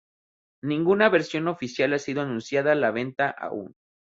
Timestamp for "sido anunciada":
1.99-2.71